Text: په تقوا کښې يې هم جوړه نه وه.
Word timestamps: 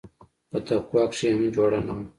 په 0.49 0.57
تقوا 0.67 1.03
کښې 1.11 1.27
يې 1.31 1.35
هم 1.35 1.43
جوړه 1.55 1.79
نه 1.87 1.93
وه. 1.97 2.03